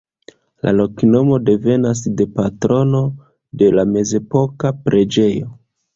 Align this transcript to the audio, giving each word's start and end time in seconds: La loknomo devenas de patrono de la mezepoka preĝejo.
La 0.67 0.71
loknomo 0.77 1.35
devenas 1.49 2.01
de 2.21 2.27
patrono 2.39 3.03
de 3.63 3.69
la 3.79 3.87
mezepoka 3.91 4.77
preĝejo. 4.87 5.53